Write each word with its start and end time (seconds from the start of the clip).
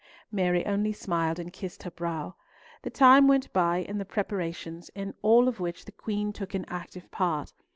Mary 0.31 0.65
only 0.65 0.91
smiled 0.91 1.37
and 1.37 1.53
kissed 1.53 1.83
her 1.83 1.91
brow. 1.91 2.33
The 2.81 2.89
time 2.89 3.27
went 3.27 3.53
by 3.53 3.77
in 3.83 3.99
the 3.99 4.03
preparations, 4.03 4.89
in 4.95 5.13
all 5.21 5.47
of 5.47 5.59
which 5.59 5.85
the 5.85 5.91
Queen 5.91 6.33
took 6.33 6.55
an 6.55 6.65
active 6.69 7.11
part. 7.11 7.53